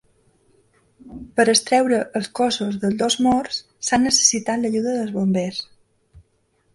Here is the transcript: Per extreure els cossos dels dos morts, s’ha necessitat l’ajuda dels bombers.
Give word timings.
Per 1.39 1.45
extreure 1.53 1.99
els 2.19 2.29
cossos 2.39 2.79
dels 2.85 2.97
dos 3.01 3.17
morts, 3.25 3.59
s’ha 3.89 3.99
necessitat 4.07 4.65
l’ajuda 4.65 4.97
dels 4.97 5.13
bombers. 5.19 5.61